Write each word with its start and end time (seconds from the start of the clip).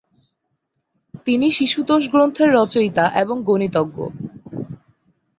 তিনি 1.27 1.47
শিশুতোষ 1.51 2.03
গ্রন্থের 2.09 2.49
রচয়িতা 2.53 3.05
এবং 3.15 3.35
গণিতজ্ঞ। 3.43 3.97